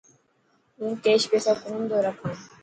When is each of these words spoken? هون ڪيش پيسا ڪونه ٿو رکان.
هون 0.77 0.91
ڪيش 1.03 1.21
پيسا 1.31 1.53
ڪونه 1.61 1.83
ٿو 1.89 1.97
رکان. 2.05 2.35